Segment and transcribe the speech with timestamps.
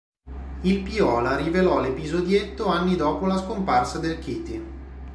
[0.63, 4.63] Il Piola rivelò l'episodietto anni dopo la scomparsa del Chiti.